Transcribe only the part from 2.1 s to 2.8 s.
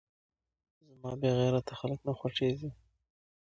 خوښېږي.